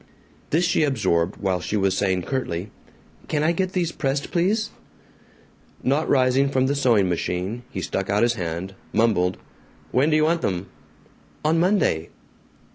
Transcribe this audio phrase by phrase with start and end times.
[0.49, 2.71] This she absorbed while she was saying curtly,
[3.27, 4.71] "Can I get these pressed, please?"
[5.83, 9.37] Not rising from the sewing machine he stuck out his hand, mumbled,
[9.91, 10.69] "When do you want them?"
[11.45, 12.09] "Oh, Monday."